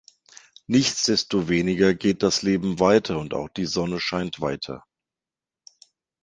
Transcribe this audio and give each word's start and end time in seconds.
Nichtsdestoweniger 0.65 1.93
geht 1.93 2.23
das 2.23 2.41
Leben 2.41 2.79
weiter 2.79 3.19
und 3.19 3.35
auch 3.35 3.49
die 3.49 3.67
Sonne 3.67 3.99
scheint 3.99 4.41
weiter. 4.41 4.83